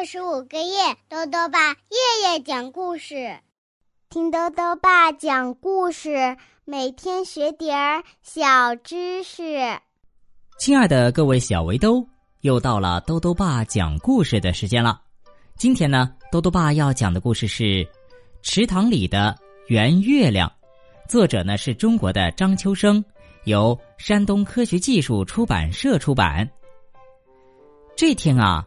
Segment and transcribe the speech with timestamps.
[0.00, 3.38] 二十五个月，豆豆爸夜夜讲故事，
[4.08, 9.58] 听豆豆爸讲故事，每天学点儿小知识。
[10.58, 12.02] 亲爱的各位小围兜，
[12.40, 14.98] 又到了豆豆爸讲故事的时间了。
[15.58, 17.64] 今天呢，豆豆爸要讲的故事是
[18.40, 20.50] 《池塘里的圆月亮》，
[21.10, 23.04] 作者呢是中国的张秋生，
[23.44, 26.50] 由山东科学技术出版社出版。
[27.94, 28.64] 这天啊。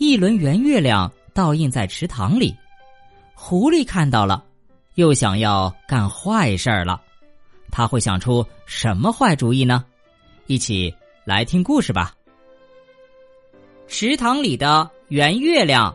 [0.00, 2.56] 一轮圆月亮倒映在池塘里，
[3.34, 4.42] 狐狸看到了，
[4.94, 6.98] 又想要干坏事儿了。
[7.70, 9.84] 他会想出什么坏主意呢？
[10.46, 10.92] 一起
[11.26, 12.14] 来听故事吧。
[13.88, 15.94] 池塘里的圆月亮，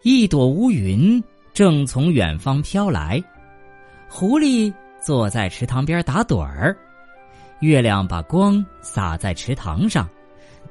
[0.00, 3.22] 一朵乌云正从远方飘来，
[4.08, 6.74] 狐狸坐在池塘边打盹儿，
[7.58, 10.08] 月亮把光洒在池塘上。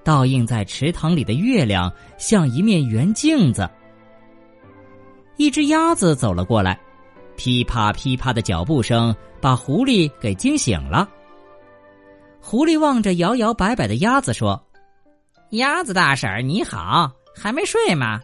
[0.03, 3.69] 倒映在池塘里的月亮像一面圆镜子。
[5.37, 6.79] 一只鸭子走了过来，
[7.37, 11.07] 噼啪噼啪的脚步声把狐狸给惊醒了。
[12.41, 14.61] 狐狸望着摇摇摆摆的鸭子说
[15.51, 18.19] ：“鸭子大婶儿，你好，还没睡吗？”“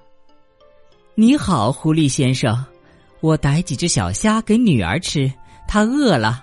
[1.16, 2.66] 你好，狐狸先生，
[3.22, 5.32] 我逮几只小虾给女儿吃，
[5.68, 6.42] 她饿了。”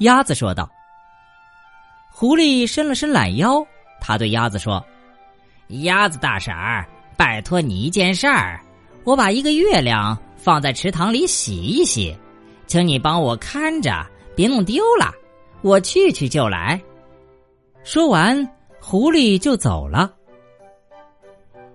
[0.00, 0.68] 鸭子说道。
[2.12, 3.64] 狐狸伸了伸懒腰。
[4.00, 4.84] 他对鸭子说
[5.82, 8.60] ：“鸭子大婶儿，拜托你一件事儿，
[9.04, 12.16] 我把一个月亮放在池塘里洗一洗，
[12.66, 15.12] 请你帮我看着，别弄丢了。
[15.62, 16.80] 我去去就来。”
[17.84, 18.48] 说完，
[18.80, 20.14] 狐狸就走了。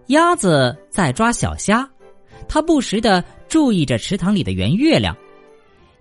[0.08, 1.90] 鸭子在抓小虾，
[2.48, 5.16] 它不时的注意着池塘里的圆月亮，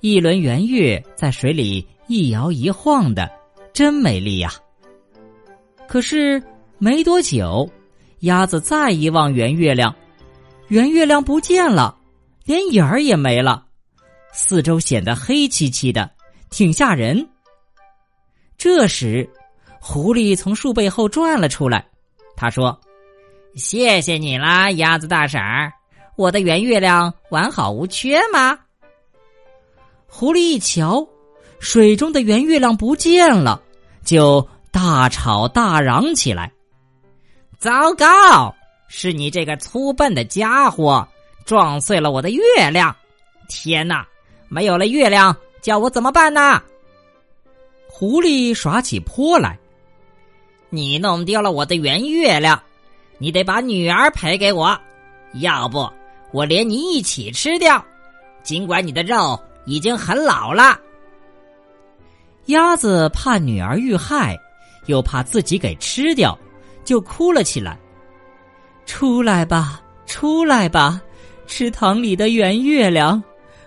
[0.01, 3.31] 一轮圆月在水里一摇一晃的，
[3.73, 4.53] 真美丽呀。
[5.89, 6.43] 可是
[6.79, 7.71] 没多久，
[8.21, 9.95] 鸭子再一望圆月亮，
[10.69, 11.95] 圆月亮不见了，
[12.45, 13.67] 连影儿也没了，
[14.33, 16.11] 四周显得黑漆漆的，
[16.49, 17.29] 挺吓人。
[18.57, 19.29] 这时，
[19.81, 21.87] 狐狸从树背后转了出来，
[22.37, 22.81] 他说
[23.55, 25.71] ：“谢谢你啦，鸭子大婶儿，
[26.17, 28.59] 我的圆月亮完好无缺吗？”
[30.09, 31.07] 狐狸一瞧，
[31.59, 33.63] 水中的圆月亮不见了，
[34.05, 34.49] 就。
[34.73, 36.51] 大吵大嚷起来！
[37.59, 38.53] 糟糕，
[38.89, 41.07] 是你这个粗笨的家伙
[41.45, 42.97] 撞碎了我的月亮！
[43.49, 44.05] 天哪，
[44.49, 46.61] 没有了月亮，叫我怎么办呢？
[47.87, 49.59] 狐狸耍起泼来。
[50.71, 52.61] 你弄丢了我的圆月亮，
[53.19, 54.77] 你得把女儿赔给我，
[55.35, 55.89] 要不
[56.33, 57.85] 我连你一起吃掉。
[58.43, 60.81] 尽管你的肉已经很老了。
[62.47, 64.37] 鸭子怕女儿遇害。
[64.87, 66.39] 又怕自己给吃掉，
[66.85, 67.79] 就哭了起来。
[68.85, 71.01] 出来吧，出来吧，
[71.47, 73.23] 池塘里的圆月亮，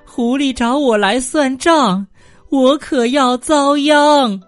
[0.06, 2.06] 狐狸找我来算账，
[2.50, 4.42] 我可要遭殃。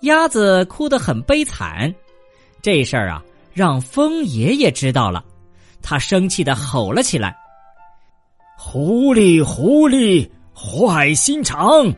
[0.00, 1.92] 鸭子哭得很悲惨，
[2.62, 3.22] 这事儿啊，
[3.52, 5.24] 让风爷爷知道了，
[5.82, 7.34] 他生气的吼了起来
[8.56, 11.92] ：“狐狸，狐狸，坏心肠，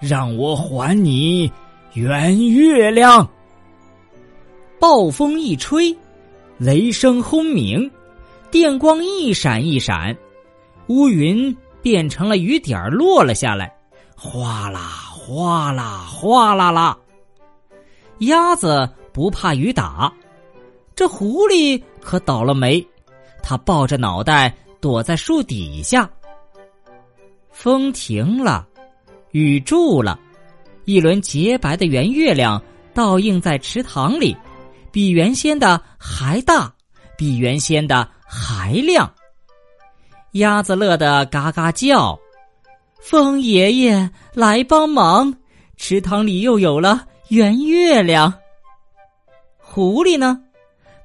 [0.00, 1.50] 让我还你！”
[1.94, 3.26] 圆月亮，
[4.78, 5.96] 暴风一吹，
[6.58, 7.90] 雷声轰鸣，
[8.50, 10.14] 电光一闪一闪，
[10.88, 13.74] 乌云变成了雨点儿落了下来，
[14.14, 14.80] 哗啦
[15.10, 16.96] 哗啦哗啦啦。
[18.18, 20.12] 鸭子不怕雨打，
[20.94, 22.86] 这狐狸可倒了霉，
[23.42, 26.08] 它抱着脑袋躲在树底下。
[27.50, 28.68] 风停了，
[29.30, 30.20] 雨住了。
[30.86, 32.62] 一轮洁白的圆月亮
[32.94, 34.34] 倒映在池塘里，
[34.92, 36.72] 比原先的还大，
[37.18, 39.12] 比原先的还亮。
[40.32, 42.18] 鸭子乐得嘎嘎叫
[43.02, 45.34] ：“风爷爷来帮忙，
[45.76, 48.32] 池塘里又有了圆月亮。”
[49.58, 50.40] 狐狸呢？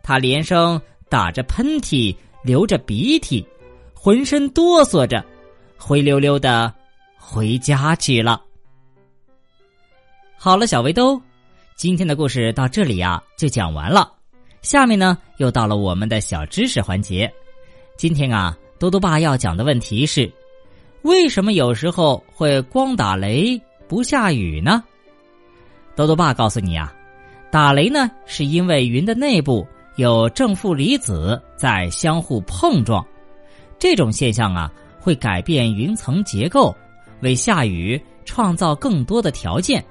[0.03, 0.79] 他连声
[1.09, 3.45] 打着喷嚏，流着鼻涕，
[3.95, 5.25] 浑身哆嗦着，
[5.77, 6.71] 灰溜溜的
[7.17, 8.41] 回家去了。
[10.43, 11.21] 好了，小围兜，
[11.75, 14.11] 今天的故事到这里呀就讲完了。
[14.63, 17.31] 下面呢又到了我们的小知识环节。
[17.95, 20.33] 今天啊，多多爸要讲的问题是：
[21.03, 24.83] 为什么有时候会光打雷不下雨呢？
[25.95, 26.91] 多多爸告诉你啊，
[27.51, 29.63] 打雷呢是因为云的内部
[29.95, 33.05] 有正负离子在相互碰撞，
[33.77, 36.75] 这种现象啊会改变云层结构，
[37.19, 39.85] 为下雨创造更多的条件。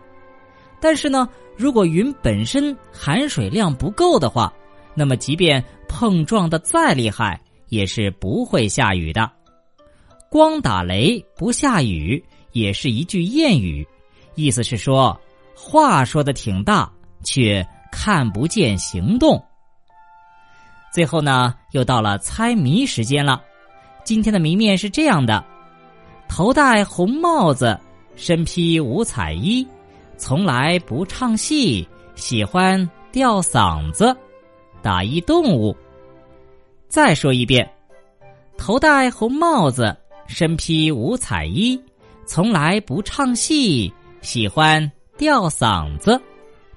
[0.80, 4.52] 但是呢，如果云本身含水量不够的话，
[4.94, 9.30] 那么即便碰撞的再厉害，也是不会下雨的。
[10.30, 12.22] 光打雷不下雨，
[12.52, 13.86] 也是一句谚语，
[14.34, 15.18] 意思是说
[15.54, 16.90] 话说的挺大，
[17.22, 19.42] 却看不见行动。
[20.92, 23.42] 最后呢，又到了猜谜时间了。
[24.02, 25.44] 今天的谜面是这样的：
[26.28, 27.78] 头戴红帽子，
[28.16, 29.66] 身披五彩衣，
[30.20, 34.14] 从来不唱戏，喜欢吊嗓子，
[34.82, 35.74] 打一动物。
[36.88, 37.68] 再说一遍：
[38.58, 39.96] 头戴红帽子，
[40.26, 41.82] 身披五彩衣，
[42.26, 43.90] 从来不唱戏，
[44.20, 46.20] 喜欢吊嗓子，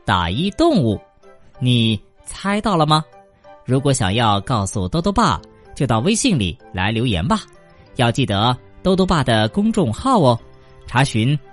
[0.05, 0.97] 打一动物。
[1.59, 3.03] 你猜到了吗？
[3.65, 5.39] 如果想要告诉豆豆爸，
[5.75, 7.41] 就到微信里来留言吧。
[7.97, 10.39] 要记得豆豆爸的公众号哦，
[10.87, 11.37] 查询“